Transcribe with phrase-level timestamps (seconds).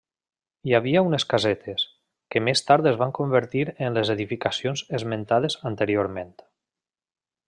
[0.67, 1.83] Hi havia unes casetes,
[2.35, 6.33] que més tard es van convertir en les edificacions esmentades anteriorment.